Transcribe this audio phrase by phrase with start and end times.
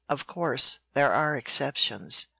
[0.09, 2.25] Of course, there are exceptions.